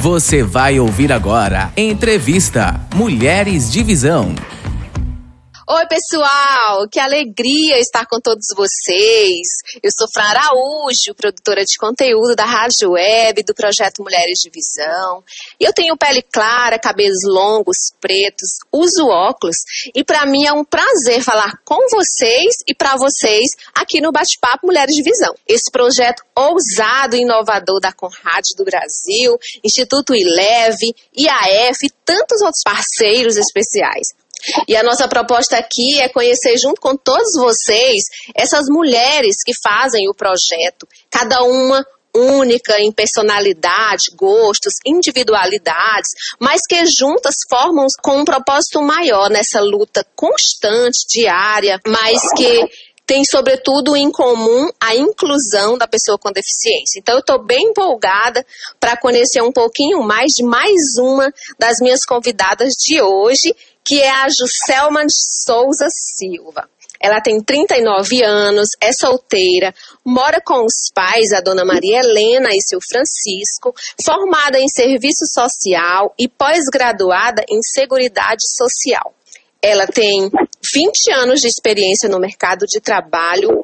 [0.00, 4.32] Você vai ouvir agora Entrevista Mulheres de Visão.
[5.70, 6.88] Oi, pessoal!
[6.88, 9.46] Que alegria estar com todos vocês.
[9.82, 15.22] Eu sou Fran Araújo, produtora de conteúdo da Rádio Web, do projeto Mulheres de Visão.
[15.60, 19.56] Eu tenho pele clara, cabelos longos, pretos, uso óculos.
[19.94, 24.68] E para mim é um prazer falar com vocês e para vocês aqui no Bate-Papo
[24.68, 25.34] Mulheres de Visão.
[25.46, 32.62] Esse projeto ousado e inovador da Conrad do Brasil, Instituto Ileve, IAF e tantos outros
[32.64, 34.16] parceiros especiais.
[34.66, 40.08] E a nossa proposta aqui é conhecer junto com todos vocês essas mulheres que fazem
[40.08, 41.84] o projeto, cada uma
[42.14, 46.10] única em personalidade, gostos, individualidades,
[46.40, 52.68] mas que juntas formam com um propósito maior nessa luta constante, diária, mas que
[53.08, 56.98] tem, sobretudo, em comum a inclusão da pessoa com deficiência.
[56.98, 58.44] Então, eu estou bem empolgada
[58.78, 64.10] para conhecer um pouquinho mais de mais uma das minhas convidadas de hoje, que é
[64.10, 66.68] a Juscelma Souza Silva.
[67.00, 69.72] Ela tem 39 anos, é solteira,
[70.04, 73.72] mora com os pais, a dona Maria Helena e seu Francisco,
[74.04, 79.14] formada em serviço social e pós-graduada em seguridade social.
[79.62, 80.30] Ela tem
[80.74, 83.62] 20 anos de experiência no mercado de trabalho,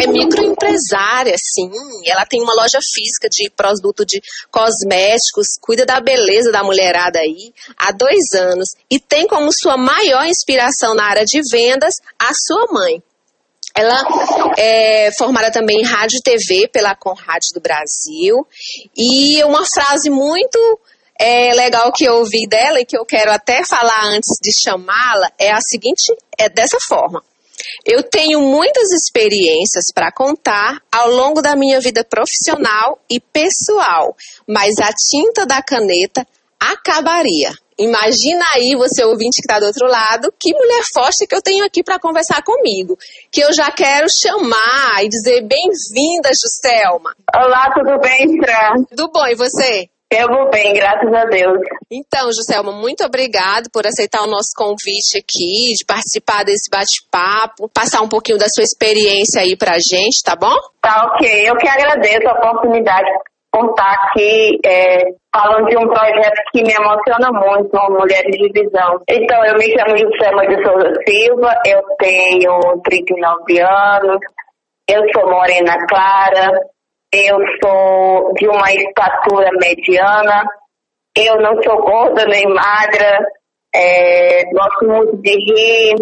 [0.00, 1.70] é microempresária, sim.
[2.06, 7.52] Ela tem uma loja física de produto de cosméticos, cuida da beleza da mulherada aí
[7.76, 12.66] há dois anos e tem como sua maior inspiração na área de vendas a sua
[12.72, 13.02] mãe.
[13.74, 14.02] Ela
[14.56, 18.46] é formada também em rádio e TV pela Conrad do Brasil
[18.96, 20.58] e uma frase muito
[21.18, 25.30] é, legal que eu ouvi dela e que eu quero até falar antes de chamá-la
[25.38, 27.22] é a seguinte, é dessa forma.
[27.84, 34.78] Eu tenho muitas experiências para contar ao longo da minha vida profissional e pessoal, mas
[34.78, 36.26] a tinta da caneta
[36.58, 37.52] acabaria.
[37.78, 41.64] Imagina aí você ouvinte que está do outro lado, que mulher forte que eu tenho
[41.64, 42.98] aqui para conversar comigo,
[43.30, 47.14] que eu já quero chamar e dizer bem-vinda, Juscelma.
[47.32, 48.82] Olá, tudo bem, Fran?
[48.90, 49.88] Tudo bom, e você?
[50.10, 51.58] Eu vou bem, graças a Deus.
[51.92, 58.00] Então, Juscelma, muito obrigado por aceitar o nosso convite aqui, de participar desse bate-papo, passar
[58.00, 60.56] um pouquinho da sua experiência aí pra gente, tá bom?
[60.80, 63.18] Tá ok, eu que agradeço a oportunidade de
[63.52, 69.02] contar aqui, é, falando de um projeto que me emociona muito, Mulheres de Visão.
[69.10, 74.20] Então, eu me chamo Juscelma de Souza Silva, eu tenho 39 anos,
[74.88, 76.50] eu sou morena clara,
[77.12, 80.44] eu sou de uma estatura mediana,
[81.16, 83.26] eu não sou gorda nem magra,
[83.74, 85.94] é, gosto muito de rir,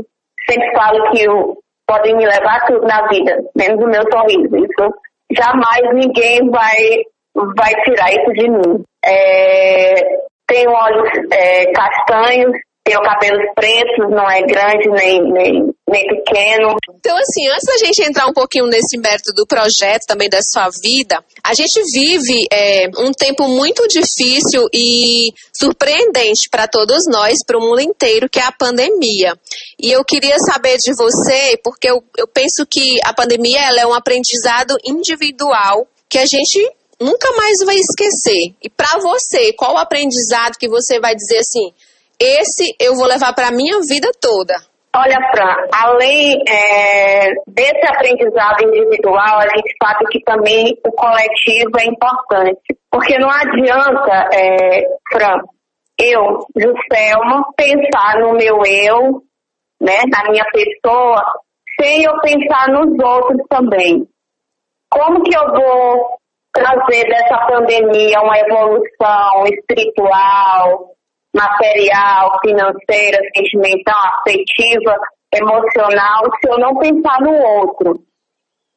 [0.49, 1.57] sempre falo que eu,
[1.87, 4.57] podem me levar tudo na vida, menos o meu sorriso.
[4.57, 4.95] Isso
[5.33, 6.77] jamais ninguém vai,
[7.57, 8.85] vai tirar isso de mim.
[9.05, 12.53] É, tenho olhos é, castanhos,
[12.85, 16.77] tenho cabelos pretos, não é grande nem, nem, nem pequeno.
[16.95, 20.69] Então, assim, antes da gente entrar um pouquinho nesse mérito do projeto, também da sua
[20.83, 27.59] vida, a gente vive é, um tempo muito difícil e surpreendente para todos nós, para
[27.59, 29.39] o mundo inteiro, que é a pandemia.
[29.79, 33.87] E eu queria saber de você, porque eu, eu penso que a pandemia ela é
[33.87, 36.59] um aprendizado individual que a gente
[37.01, 38.55] nunca mais vai esquecer.
[38.63, 41.73] E para você, qual o aprendizado que você vai dizer assim?
[42.19, 44.55] esse eu vou levar para minha vida toda.
[44.99, 51.85] Olha, Fran, além é, desse aprendizado individual, a gente sabe que também o coletivo é
[51.85, 52.63] importante.
[52.91, 55.43] Porque não adianta, é, Fran,
[55.99, 59.23] eu, Juscelma, pensar no meu eu,
[59.83, 61.23] né, na minha pessoa,
[61.79, 64.09] sem eu pensar nos outros também.
[64.91, 66.17] Como que eu vou
[66.55, 70.96] trazer dessa pandemia uma evolução espiritual,
[71.37, 74.97] material, financeira, sentimental, afetiva,
[75.35, 78.03] emocional, se eu não pensar no outro,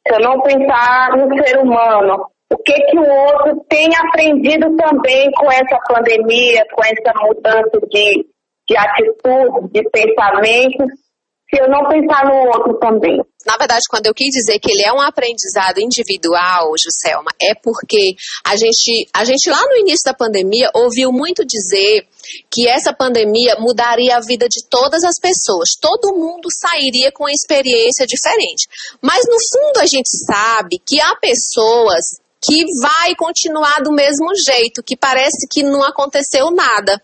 [0.06, 5.31] se eu não pensar no ser humano, o que que o outro tem aprendido também
[5.31, 8.25] com essa pandemia, com essa mudança de,
[8.68, 11.09] de atitude, de pensamentos,
[11.50, 13.19] se eu não pensar no outro também.
[13.46, 18.13] Na verdade, quando eu quis dizer que ele é um aprendizado individual, Juscelma, é porque
[18.46, 22.06] a gente, a gente lá no início da pandemia ouviu muito dizer
[22.51, 25.69] que essa pandemia mudaria a vida de todas as pessoas.
[25.80, 28.68] Todo mundo sairia com uma experiência diferente.
[29.01, 34.84] Mas no fundo a gente sabe que há pessoas que vai continuar do mesmo jeito,
[34.84, 37.01] que parece que não aconteceu nada.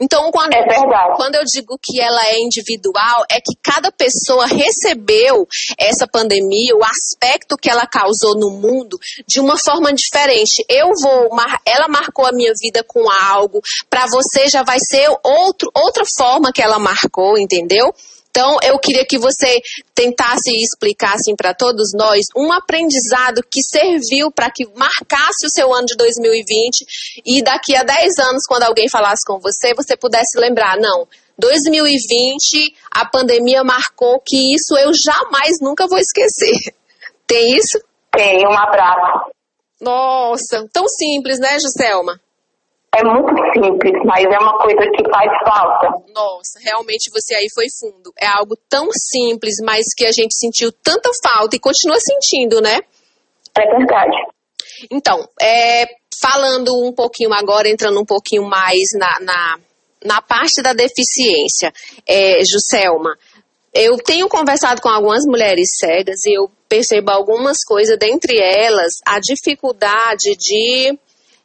[0.00, 0.64] Então, quando, é
[1.16, 5.46] quando eu digo que ela é individual, é que cada pessoa recebeu
[5.78, 10.64] essa pandemia, o aspecto que ela causou no mundo, de uma forma diferente.
[10.68, 11.30] Eu vou,
[11.64, 16.52] ela marcou a minha vida com algo, para você já vai ser outro, outra forma
[16.52, 17.94] que ela marcou, entendeu?
[18.36, 19.62] Então, eu queria que você
[19.94, 25.72] tentasse explicar assim para todos nós um aprendizado que serviu para que marcasse o seu
[25.72, 30.38] ano de 2020 e daqui a 10 anos, quando alguém falasse com você, você pudesse
[30.38, 36.74] lembrar, não, 2020 a pandemia marcou que isso eu jamais nunca vou esquecer.
[37.26, 37.80] Tem isso?
[38.12, 39.30] Tem, um abraço.
[39.80, 42.20] Nossa, tão simples, né, Giselma?
[42.96, 46.02] É muito simples, mas é uma coisa que faz falta.
[46.14, 48.10] Nossa, realmente você aí foi fundo.
[48.18, 52.80] É algo tão simples, mas que a gente sentiu tanta falta e continua sentindo, né?
[53.54, 54.16] É verdade.
[54.90, 55.86] Então, é,
[56.18, 59.58] falando um pouquinho agora, entrando um pouquinho mais na, na,
[60.02, 61.70] na parte da deficiência,
[62.08, 63.14] é, Juscelma,
[63.74, 69.20] eu tenho conversado com algumas mulheres cegas e eu percebo algumas coisas, dentre elas, a
[69.20, 70.98] dificuldade de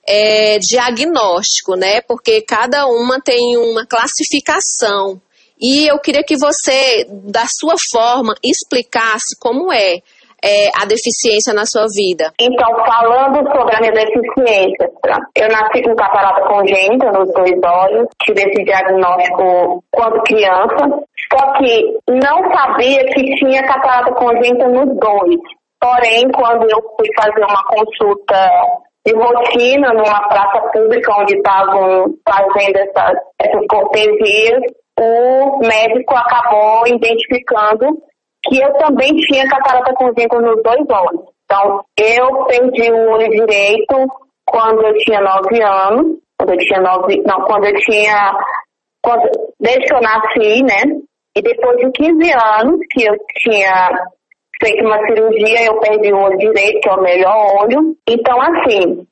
[0.07, 2.01] é, diagnóstico, né?
[2.01, 5.21] Porque cada uma tem uma classificação.
[5.59, 10.00] E eu queria que você, da sua forma, explicasse como é,
[10.44, 12.33] é, a deficiência na sua vida?
[12.39, 14.89] Então, falando sobre a minha deficiência,
[15.36, 22.00] eu nasci com catarata congênita nos dois olhos, tive esse diagnóstico quando criança, só que
[22.09, 25.39] não sabia que tinha catarata congênita nos dois.
[25.80, 28.51] Porém, quando eu fui fazer uma consulta
[29.06, 34.62] de rotina numa praça pública onde estavam fazendo essas, essas cortesias,
[35.00, 37.98] o médico acabou identificando
[38.44, 41.25] que eu também tinha catarata congênita nos dois olhos.
[41.45, 44.07] Então, eu perdi o olho direito
[44.45, 48.38] quando eu tinha nove anos, quando eu tinha nove, não, quando eu tinha,
[49.03, 51.01] quando, desde que eu nasci, né?
[51.36, 53.89] E depois de 15 anos que eu tinha
[54.63, 57.96] feito uma cirurgia, eu perdi o olho direito, que é o melhor olho.
[58.08, 59.06] Então, assim,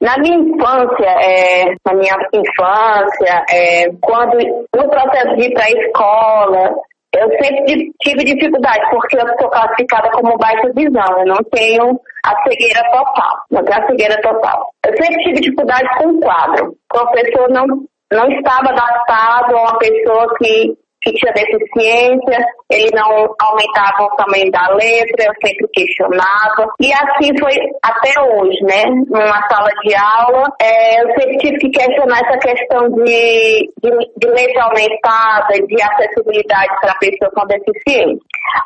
[0.00, 4.36] na minha infância, é, na minha infância, é, quando
[4.76, 6.74] no processo de ir para a escola,
[7.16, 12.42] eu sempre tive dificuldade, porque eu sou classificada como baixa visão, eu não tenho a
[12.42, 14.70] cegueira total, não tenho a cegueira total.
[14.84, 16.74] Eu sempre tive dificuldade com o quadro.
[16.92, 17.66] O professor não,
[18.12, 24.50] não estava adaptado a uma pessoa que que tinha deficiência, ele não aumentava o tamanho
[24.50, 26.72] da letra, eu sempre questionava.
[26.80, 28.84] E assim foi até hoje, né?
[29.08, 34.28] Numa sala de aula, é, eu sempre tive que questionar essa questão de, de, de
[34.28, 38.18] letra aumentada, de acessibilidade para pessoa com deficiência.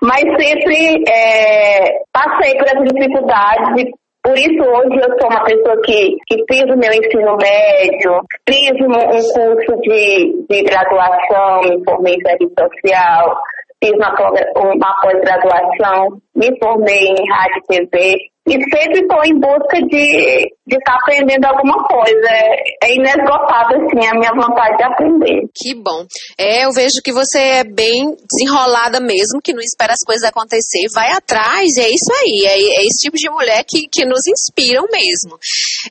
[0.02, 3.92] Mas sempre é, passei por essa dificuldade
[4.28, 8.72] por isso, hoje eu sou uma pessoa que, que fiz o meu ensino médio, fiz
[8.72, 13.38] um, um curso de, de graduação, me formei em serviço social,
[13.82, 14.14] fiz uma,
[14.54, 20.92] uma pós-graduação, me formei em rádio e TV e sempre estou em busca de estar
[20.92, 22.28] tá aprendendo alguma coisa.
[22.28, 25.42] É, é inesgotável, assim, a minha vontade de aprender.
[25.54, 26.06] Que bom.
[26.38, 30.86] É, eu vejo que você é bem desenrolada mesmo, que não espera as coisas acontecer,
[30.94, 32.46] vai atrás, é isso aí.
[32.46, 35.38] É, é esse tipo de mulher que, que nos inspiram mesmo.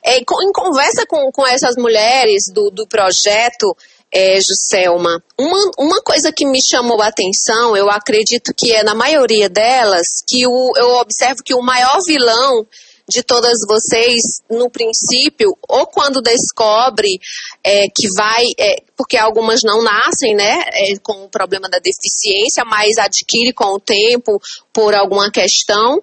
[0.04, 3.76] É, em conversa com, com essas mulheres do, do projeto,
[4.12, 8.94] é, Juscelma, uma, uma coisa que me chamou a atenção, eu acredito que é na
[8.94, 12.66] maioria delas, que o, eu observo que o maior vilão
[13.08, 14.20] de todas vocês,
[14.50, 17.18] no princípio, ou quando descobre
[17.64, 22.64] é, que vai, é, porque algumas não nascem, né, é, com o problema da deficiência,
[22.66, 24.38] mas adquire com o tempo
[24.72, 26.02] por alguma questão,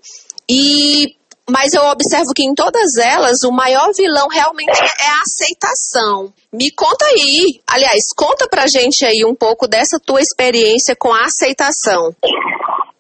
[0.50, 1.15] e
[1.49, 6.33] mas eu observo que em todas elas o maior vilão realmente é a aceitação.
[6.51, 11.25] Me conta aí, aliás, conta pra gente aí um pouco dessa tua experiência com a
[11.25, 12.13] aceitação.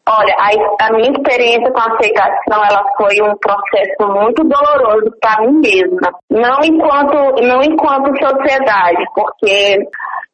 [0.07, 5.41] Olha, a, a minha experiência com a aceitação, ela foi um processo muito doloroso para
[5.41, 6.13] mim mesma.
[6.29, 9.79] Não enquanto, não enquanto sociedade, porque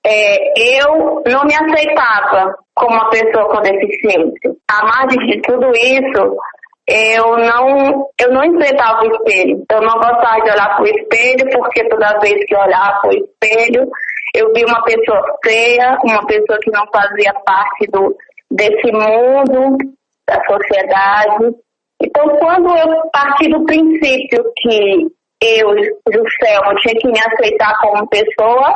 [0.06, 4.52] é, eu não me aceitava como uma pessoa com deficiência.
[4.70, 6.38] A margem de tudo isso,
[6.88, 9.64] eu não, eu não enfrentava o espelho.
[9.72, 13.10] Eu não gostava de olhar para o espelho, porque toda vez que eu olhava para
[13.10, 13.90] o espelho,
[14.36, 18.16] eu vi uma pessoa feia, uma pessoa que não fazia parte do,
[18.50, 19.78] desse mundo,
[20.28, 21.56] da sociedade.
[22.02, 25.08] Então, quando eu parti do princípio que
[25.42, 25.70] eu,
[26.12, 28.74] Juscelma, tinha que me aceitar como pessoa,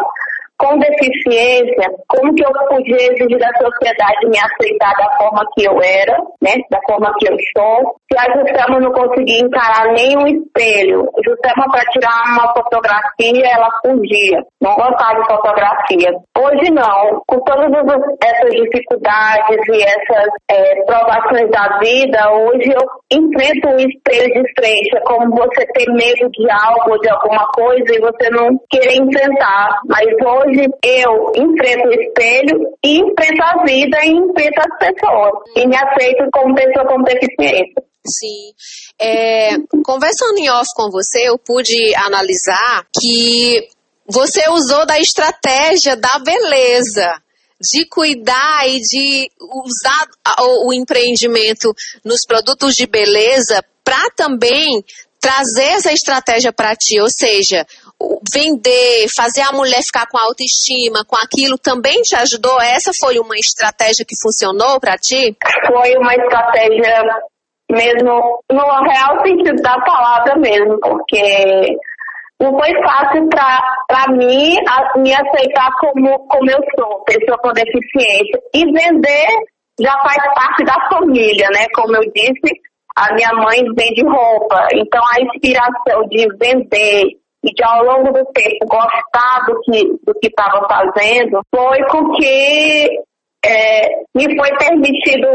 [0.58, 5.78] com deficiência, como que eu podia exigir da sociedade me aceitar da forma que eu
[5.82, 7.96] era, né, da forma que eu sou.
[8.12, 14.44] Se a Juscelma não conseguia encarar nenhum espelho, Juscelma para tirar uma fotografia, ela fugia,
[14.62, 16.12] não gostava de fotografia.
[16.38, 17.72] Hoje não, com todas
[18.24, 24.96] essas dificuldades e essas é, provações da vida, hoje eu enfrento o espelho de frente,
[24.96, 29.80] é como você ter medo de algo, de alguma coisa e você não querer enfrentar.
[29.88, 30.45] Mas hoje
[30.84, 35.32] eu enfrento o espelho e enfrento a vida e enfrento as pessoas.
[35.56, 37.84] E me aceito como pessoa com deficiência.
[38.08, 38.54] Sim.
[39.02, 43.68] É, conversando em off com você, eu pude analisar que
[44.08, 47.22] você usou da estratégia da beleza
[47.60, 50.08] de cuidar e de usar
[50.66, 51.74] o, empreendimento
[52.04, 54.84] nos produtos de beleza para também
[55.20, 57.66] trazer essa estratégia para ti, ou seja,
[58.34, 62.60] vender, fazer a mulher ficar com autoestima, com aquilo, também te ajudou?
[62.62, 65.36] Essa foi uma estratégia que funcionou para ti?
[65.68, 67.04] Foi uma estratégia
[67.72, 71.78] mesmo, no real sentido da palavra mesmo, porque
[72.40, 73.28] não foi fácil
[73.88, 78.40] para mim a, me aceitar como, como eu sou, pessoa com deficiência.
[78.54, 79.28] E vender
[79.80, 81.66] já faz parte da família, né?
[81.74, 82.62] Como eu disse,
[82.96, 87.04] a minha mãe vende roupa, então a inspiração de vender
[87.46, 92.12] e de ao longo do tempo gostar do que do que estava fazendo foi com
[92.14, 93.00] que
[93.46, 95.28] é, me foi permitido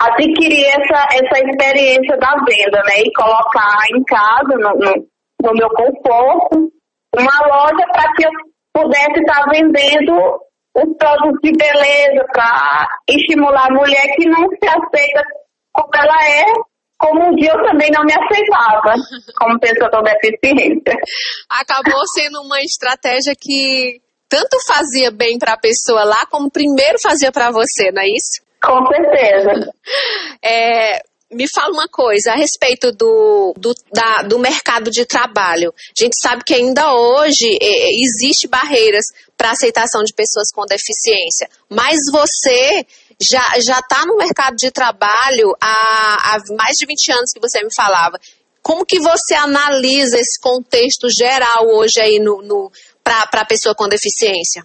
[0.00, 3.02] adquirir essa, essa experiência da venda, né?
[3.04, 5.06] E colocar em casa, no, no,
[5.42, 6.72] no meu conforto,
[7.14, 8.30] uma loja para que eu
[8.74, 10.40] pudesse estar vendendo
[10.74, 15.22] os produtos de beleza para estimular a mulher que não se aceita
[15.72, 16.44] como ela é,
[17.02, 18.94] como um dia eu também não me aceitava
[19.36, 20.96] como pessoa com deficiência.
[21.50, 27.32] Acabou sendo uma estratégia que tanto fazia bem para a pessoa lá, como primeiro fazia
[27.32, 28.40] para você, não é isso?
[28.62, 29.72] Com certeza.
[30.40, 35.74] É, me fala uma coisa a respeito do, do, da, do mercado de trabalho.
[35.76, 39.04] A gente sabe que ainda hoje é, existe barreiras
[39.36, 42.86] para aceitação de pessoas com deficiência, mas você
[43.22, 47.62] já já está no mercado de trabalho há, há mais de 20 anos que você
[47.62, 48.18] me falava.
[48.62, 52.70] Como que você analisa esse contexto geral hoje aí no, no
[53.02, 54.62] para a pessoa com deficiência?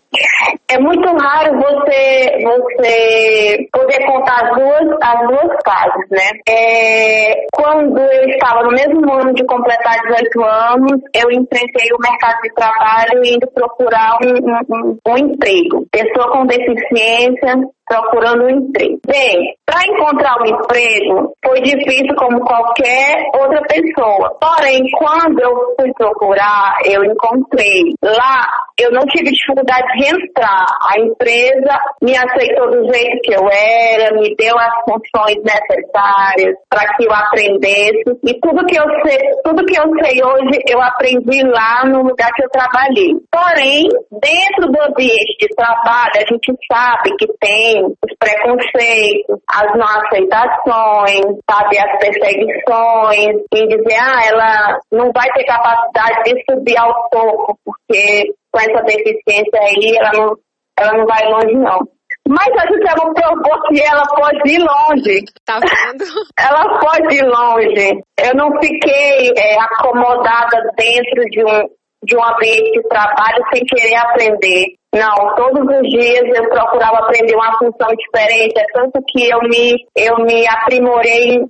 [0.69, 6.29] É muito raro você, você poder contar as duas, as duas fases, né?
[6.47, 12.39] É, quando eu estava no mesmo ano de completar 18 anos, eu enfrentei o mercado
[12.41, 15.87] de trabalho indo procurar um, um, um emprego.
[15.91, 17.55] Pessoa com deficiência
[17.87, 18.99] procurando um emprego.
[19.07, 24.37] Bem, para encontrar um emprego foi difícil como qualquer outra pessoa.
[24.39, 27.93] Porém, quando eu fui procurar, eu encontrei.
[28.03, 28.47] Lá
[28.79, 30.65] eu não tive dificuldade de entrar.
[30.89, 36.93] A empresa me aceitou do jeito que eu era, me deu as funções necessárias para
[36.93, 38.03] que eu aprendesse.
[38.23, 42.31] E tudo que eu sei, tudo que eu sei hoje, eu aprendi lá no lugar
[42.33, 43.13] que eu trabalhei.
[43.31, 49.85] Porém, dentro do ambiente de trabalho, a gente sabe que tem os preconceitos, as não
[49.85, 57.09] aceitações, sabe, as perseguições, e dizer, ah, ela não vai ter capacidade de subir ao
[57.09, 60.35] topo, porque com essa deficiência aí ela não,
[60.79, 61.79] ela não vai longe não.
[62.27, 65.23] Mas a gente ela provou que ela pode ir longe.
[65.45, 66.03] Tá vendo?
[66.37, 68.01] Ela pode ir longe.
[68.19, 71.69] Eu não fiquei é, acomodada dentro de um,
[72.03, 74.75] de um ambiente de trabalho sem querer aprender.
[74.97, 79.85] Não, todos os dias eu procurava aprender uma função diferente, é tanto que eu me,
[79.95, 81.45] eu me aprimorei em,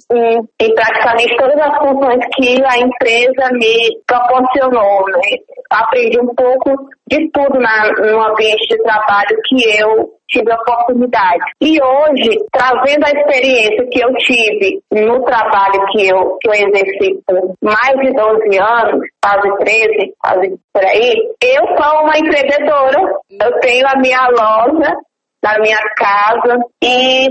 [0.60, 5.06] em praticamente todas as funções que a empresa me proporcionou.
[5.08, 5.38] Né?
[5.70, 11.44] Aprendi um pouco de tudo na, no ambiente de trabalho que eu tive a oportunidade.
[11.62, 17.20] E hoje, trazendo a experiência que eu tive no trabalho que eu, que eu exerci
[17.26, 23.14] por mais de 12 anos, quase 13, quase por aí, eu sou uma empreendedora.
[23.42, 24.96] Eu tenho a minha loja
[25.44, 27.28] na minha casa e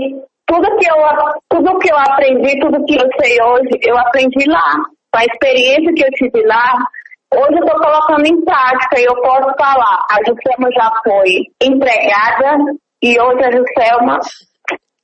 [0.47, 0.95] tudo que eu,
[1.49, 4.73] tudo que eu aprendi, tudo que eu sei hoje, eu aprendi lá.
[5.15, 6.73] A experiência que eu tive lá,
[7.33, 12.57] Hoje eu estou colocando em prática e eu posso falar, a Juscelma já foi empregada,
[13.01, 14.19] e hoje a Juscelma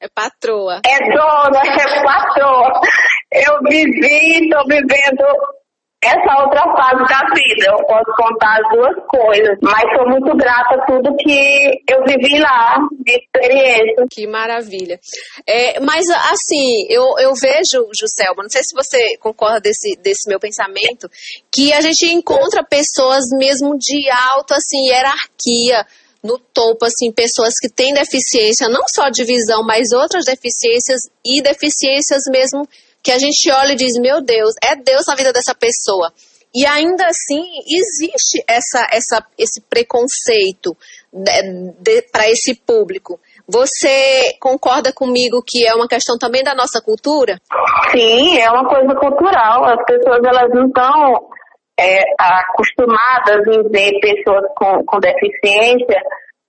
[0.01, 0.81] é patroa.
[0.85, 2.81] É dona, é patroa.
[3.31, 5.25] Eu vivi, estou vivendo
[6.03, 7.65] essa outra fase da vida.
[7.67, 12.39] Eu posso contar as duas coisas, mas sou muito grata a tudo que eu vivi
[12.39, 14.05] lá, de experiência.
[14.11, 14.99] Que maravilha.
[15.47, 20.39] É, mas, assim, eu, eu vejo, Juscelma, não sei se você concorda desse, desse meu
[20.39, 21.09] pensamento,
[21.51, 25.85] que a gente encontra pessoas mesmo de alta, assim, hierarquia,
[26.23, 31.41] no topo, assim, pessoas que têm deficiência, não só de visão, mas outras deficiências e
[31.41, 32.67] deficiências mesmo
[33.03, 36.11] que a gente olha e diz, meu Deus, é Deus na vida dessa pessoa.
[36.55, 40.77] E ainda assim existe essa, essa, esse preconceito
[42.11, 43.19] para esse público.
[43.47, 47.39] Você concorda comigo que é uma questão também da nossa cultura?
[47.91, 49.65] Sim, é uma coisa cultural.
[49.65, 51.29] As pessoas elas não estão
[51.79, 56.01] é, acostumadas em ver pessoas com, com deficiência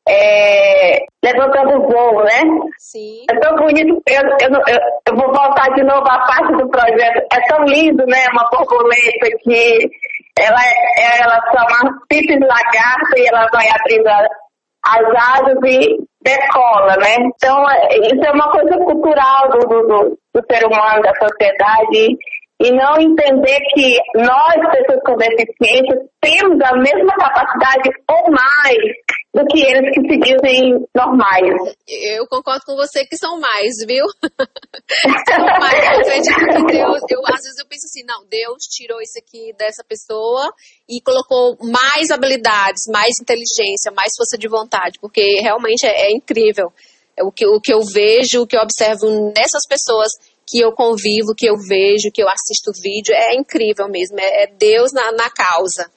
[0.08, 2.42] é, levantando voo, né?
[2.78, 3.24] Sim.
[3.30, 4.02] É tão bonito.
[4.06, 7.26] Eu, eu, eu, eu, vou voltar de novo à parte do projeto.
[7.32, 8.26] É tão lindo, né?
[8.32, 9.90] Uma borboleta que
[10.38, 10.60] ela,
[11.20, 14.08] ela só uma simples lagarta e ela vai abrindo
[14.86, 17.16] as asas e decola, né?
[17.20, 22.16] Então, é, isso é uma coisa cultural do, do, do ser humano, da sociedade
[22.64, 28.78] e não entender que nós, pessoas com deficiência, temos a mesma capacidade ou mais
[29.34, 31.74] do que eles que se dizem normais.
[31.86, 34.06] Eu concordo com você que são mais, viu?
[35.28, 35.84] são mais.
[35.84, 39.52] Eu acredito que Deus, eu, às vezes eu penso assim, não, Deus tirou isso aqui
[39.58, 40.50] dessa pessoa
[40.88, 46.72] e colocou mais habilidades, mais inteligência, mais força de vontade, porque realmente é, é incrível.
[47.20, 50.12] O que, o que eu vejo, o que eu observo nessas pessoas
[50.46, 54.46] que eu convivo, que eu vejo, que eu assisto vídeo, é incrível mesmo, é, é
[54.46, 55.90] Deus na, na causa.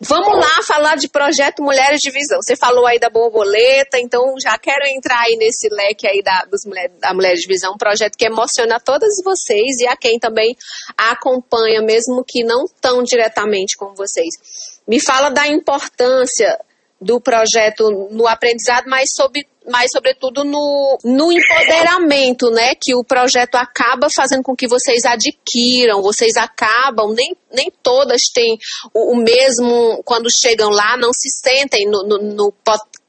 [0.00, 2.40] Vamos lá falar de projeto Mulheres de Visão.
[2.42, 6.64] Você falou aí da borboleta, então já quero entrar aí nesse leque aí da, dos
[6.64, 10.56] mulheres, da Mulheres de Visão, um projeto que emociona todas vocês e a quem também
[10.96, 14.34] acompanha, mesmo que não tão diretamente com vocês.
[14.86, 16.58] Me fala da importância
[17.00, 22.74] do projeto no aprendizado, mas sobre mas sobretudo no, no empoderamento, né?
[22.74, 28.58] Que o projeto acaba fazendo com que vocês adquiram, vocês acabam, nem, nem todas têm
[28.92, 32.54] o, o mesmo, quando chegam lá, não se sentem no, no, no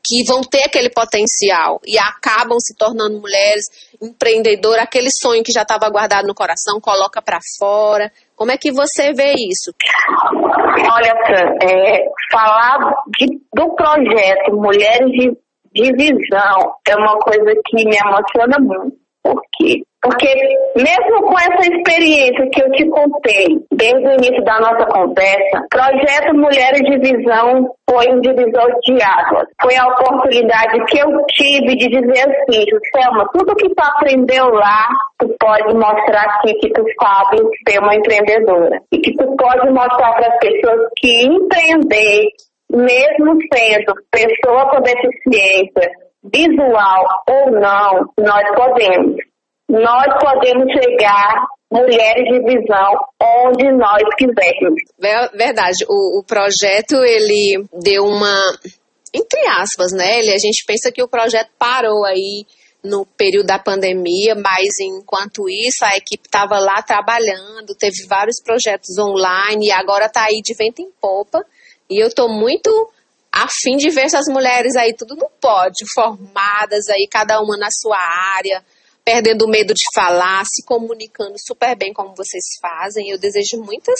[0.05, 3.65] que vão ter aquele potencial e acabam se tornando mulheres
[4.01, 8.11] empreendedoras, aquele sonho que já estava guardado no coração, coloca para fora.
[8.35, 9.73] Como é que você vê isso?
[10.91, 15.31] Olha, Fran, é, falar de, do projeto Mulheres de
[15.73, 19.03] divisão é uma coisa que me emociona muito.
[19.23, 19.81] Por quê?
[20.03, 20.27] Porque
[20.75, 26.35] mesmo com essa experiência que eu te contei desde o início da nossa conversa, Projeto
[26.35, 29.47] Mulheres de Visão foi um divisor de águas.
[29.61, 34.89] Foi a oportunidade que eu tive de dizer assim, Selma, tudo que tu aprendeu lá,
[35.17, 38.81] tu pode mostrar aqui que tu sabe ser uma empreendedora.
[38.91, 42.27] E que tu pode mostrar para as pessoas que empreender
[42.73, 45.91] mesmo sendo pessoa com deficiência
[46.23, 49.17] visual ou não, nós podemos.
[49.69, 54.81] Nós podemos chegar mulheres de visão onde nós quisermos.
[55.33, 55.85] Verdade.
[55.89, 58.53] O, o projeto ele deu uma
[59.13, 60.19] entre aspas, né?
[60.19, 62.45] Ele, a gente pensa que o projeto parou aí
[62.83, 68.97] no período da pandemia, mas enquanto isso a equipe estava lá trabalhando, teve vários projetos
[68.97, 71.45] online e agora está aí de vento em popa.
[71.89, 72.69] E eu tô muito
[73.31, 77.97] afim de ver essas mulheres aí tudo no pódio, formadas aí, cada uma na sua
[77.97, 78.63] área,
[79.03, 83.09] perdendo o medo de falar, se comunicando super bem como vocês fazem.
[83.09, 83.99] Eu desejo muitas,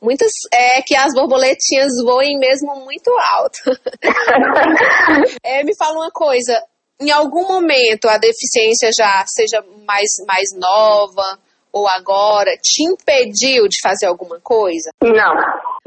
[0.00, 3.60] muitas, é, que as borboletinhas voem mesmo muito alto.
[5.44, 6.60] é, me fala uma coisa,
[7.00, 11.38] em algum momento a deficiência já seja mais, mais nova,
[11.72, 14.90] ou agora te impediu de fazer alguma coisa?
[15.02, 15.34] Não,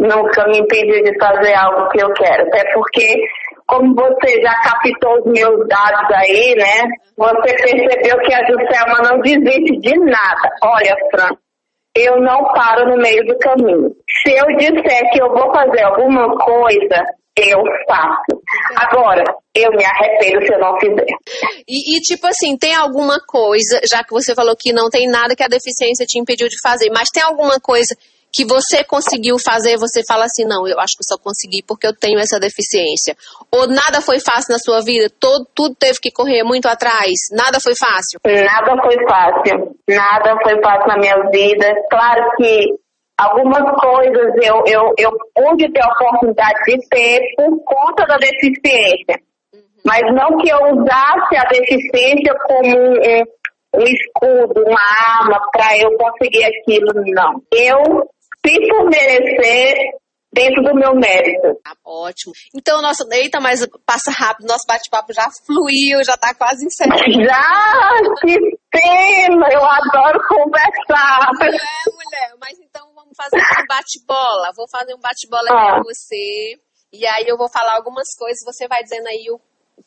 [0.08, 2.44] nunca me impediu de fazer algo que eu quero.
[2.48, 3.22] Até porque,
[3.68, 6.88] como você já captou os meus dados aí, né?
[7.18, 10.50] Você percebeu que a Juscelma não desiste de nada.
[10.64, 11.30] Olha, Fran,
[11.96, 13.92] eu não paro no meio do caminho.
[14.24, 17.04] Se eu disser que eu vou fazer alguma coisa,
[17.38, 18.42] eu faço.
[18.78, 21.06] Agora, eu me arrependo se eu não fizer.
[21.68, 25.36] E, e, tipo assim, tem alguma coisa, já que você falou que não tem nada
[25.36, 27.96] que a deficiência te impediu de fazer, mas tem alguma coisa
[28.36, 31.96] que você conseguiu fazer, você fala assim, não, eu acho que só consegui porque eu
[31.96, 33.16] tenho essa deficiência.
[33.50, 37.62] Ou nada foi fácil na sua vida, todo, tudo teve que correr muito atrás, nada
[37.62, 38.20] foi fácil?
[38.26, 41.74] Nada foi fácil, nada foi fácil na minha vida.
[41.90, 42.76] Claro que
[43.18, 49.16] algumas coisas eu, eu, eu pude ter a oportunidade de ter por conta da deficiência.
[49.54, 49.62] Uhum.
[49.86, 53.24] Mas não que eu usasse a deficiência como um,
[53.80, 54.82] um escudo, uma
[55.22, 57.42] arma para eu conseguir aquilo, não.
[57.54, 58.10] Eu
[58.46, 59.76] se for merecer,
[60.36, 61.56] dentro do meu mérito.
[61.64, 62.34] Tá ótimo.
[62.54, 67.24] Então, nosso, eita, mas passa rápido, nosso bate-papo já fluiu, já tá quase encerrando.
[67.24, 68.38] Já, que
[68.70, 71.30] pena, eu adoro conversar.
[71.42, 74.52] É, mulher, mas então vamos fazer um bate-bola.
[74.58, 75.78] Vou fazer um bate-bola ah.
[75.78, 76.60] com você.
[76.92, 79.40] E aí eu vou falar algumas coisas, você vai dizendo aí o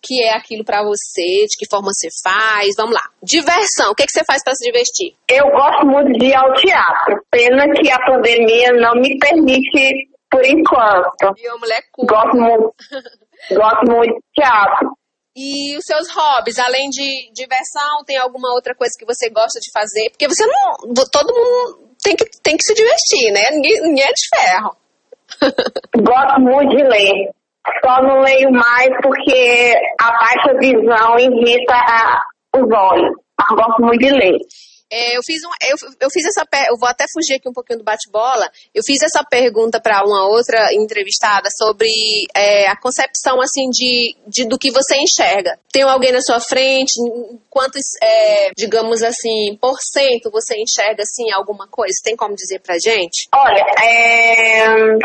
[0.03, 2.75] que é aquilo para você, de que forma você faz.
[2.77, 3.03] Vamos lá.
[3.23, 3.91] Diversão.
[3.91, 5.15] O que, é que você faz para se divertir?
[5.29, 7.21] Eu gosto muito de ir ao teatro.
[7.31, 11.35] Pena que a pandemia não me permite por enquanto.
[11.37, 12.07] E uma mulher cool.
[12.07, 12.75] Gosto muito,
[13.53, 14.93] gosto muito de teatro.
[15.37, 19.71] E os seus hobbies, além de diversão, tem alguma outra coisa que você gosta de
[19.71, 20.11] fazer?
[20.11, 20.95] Porque você não.
[21.13, 23.51] Todo mundo tem que, tem que se divertir, né?
[23.53, 24.77] Ninguém, ninguém é de ferro.
[25.97, 27.31] Gosto muito de ler.
[27.85, 32.23] Só não leio mais porque a baixa visão irrita a,
[32.57, 33.15] os olhos.
[33.39, 34.39] Mas gosto muito de ler.
[34.91, 37.79] É, eu fiz um, eu, eu fiz essa eu vou até fugir aqui um pouquinho
[37.79, 38.51] do bate-bola.
[38.75, 41.89] Eu fiz essa pergunta para uma outra entrevistada sobre
[42.35, 45.59] é, a concepção assim de, de do que você enxerga.
[45.71, 46.93] Tem alguém na sua frente?
[47.51, 51.95] Quantos, é, digamos assim, por cento você enxerga assim alguma coisa?
[52.03, 53.29] Tem como dizer pra gente?
[53.35, 54.99] Olha, é 50%,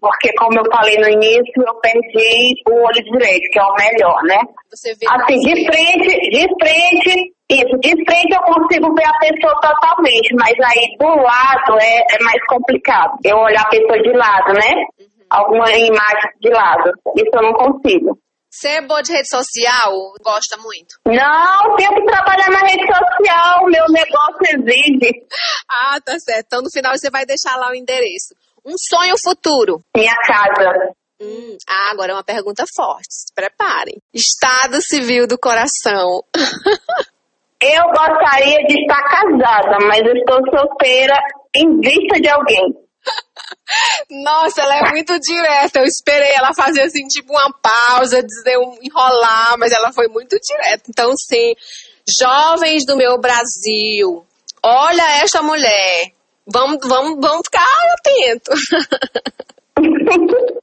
[0.00, 4.22] porque como eu falei no início, eu perdi o olho direito, que é o melhor,
[4.24, 4.38] né?
[4.70, 9.54] Você vê assim, de frente, de frente isso, de frente eu consigo ver a pessoa
[9.60, 13.16] totalmente, mas aí do lado é, é mais complicado.
[13.24, 14.72] Eu olhar a pessoa de lado, né?
[14.98, 15.06] Uhum.
[15.30, 16.90] Alguma imagem de lado.
[17.16, 18.18] Isso eu não consigo.
[18.50, 19.92] Você é boa de rede social?
[20.24, 20.96] Gosta muito?
[21.06, 23.66] Não, tenho que trabalhar na rede social.
[23.66, 25.12] Meu negócio exige.
[25.68, 26.46] Ah, tá certo.
[26.46, 28.34] Então no final você vai deixar lá o endereço.
[28.64, 29.82] Um sonho futuro?
[29.96, 30.94] Minha casa.
[31.20, 33.08] Hum, ah, agora é uma pergunta forte.
[33.10, 33.96] Se preparem.
[34.14, 36.22] Estado civil do coração.
[37.60, 41.18] Eu gostaria de estar casada, mas estou solteira
[41.54, 42.74] em vista de alguém.
[44.10, 45.78] Nossa, ela é muito direta.
[45.78, 50.36] Eu esperei ela fazer assim, tipo uma pausa, dizer um enrolar, mas ela foi muito
[50.38, 50.84] direta.
[50.88, 51.54] Então, sim,
[52.06, 54.24] jovens do meu Brasil,
[54.62, 56.12] olha esta mulher.
[56.46, 57.64] Vamos, vamos, vamos ficar
[57.98, 58.52] atento.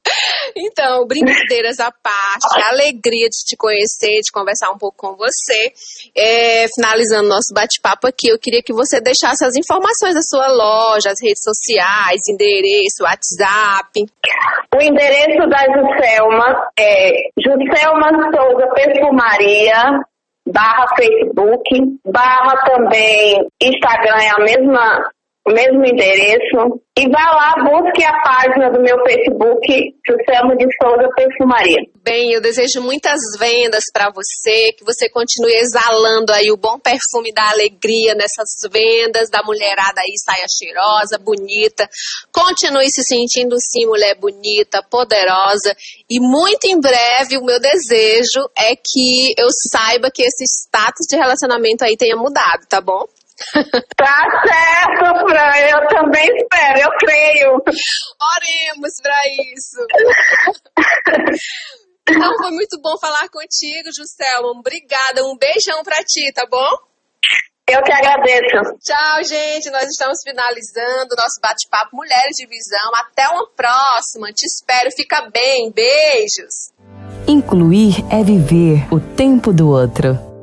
[0.56, 5.72] Então, brincadeiras à parte, alegria de te conhecer, de conversar um pouco com você.
[6.16, 11.10] É, finalizando nosso bate-papo aqui, eu queria que você deixasse as informações da sua loja,
[11.10, 14.06] as redes sociais, endereço, WhatsApp.
[14.74, 20.00] O endereço da Juscelma é Juscelma Souza Perfumaria,
[20.46, 25.10] barra Facebook, barra também Instagram, é a mesma
[25.46, 26.80] o mesmo endereço.
[26.96, 29.66] E vá lá, busque a página do meu Facebook,
[30.06, 31.82] Sucemo de Souza Perfumaria.
[32.04, 37.32] Bem, eu desejo muitas vendas para você, que você continue exalando aí o bom perfume
[37.32, 41.88] da alegria nessas vendas, da mulherada aí, saia cheirosa, bonita.
[42.32, 45.74] Continue se sentindo sim, mulher bonita, poderosa.
[46.08, 51.16] E muito em breve, o meu desejo é que eu saiba que esse status de
[51.16, 53.04] relacionamento aí tenha mudado, tá bom?
[53.96, 55.56] Tá certo, Fran.
[55.70, 57.52] Eu também espero, eu creio.
[57.52, 59.20] Oremos para
[59.54, 59.78] isso.
[62.06, 64.50] Então, foi muito bom falar contigo, Juscelma.
[64.50, 65.24] Obrigada.
[65.24, 66.68] Um beijão para ti, tá bom?
[67.66, 68.76] Eu que agradeço.
[68.82, 69.70] Tchau, gente.
[69.70, 72.90] Nós estamos finalizando o nosso bate-papo Mulheres de Visão.
[72.94, 74.30] Até uma próxima.
[74.34, 74.90] Te espero.
[74.94, 75.72] Fica bem.
[75.72, 76.72] Beijos.
[77.26, 80.33] Incluir é viver o tempo do outro.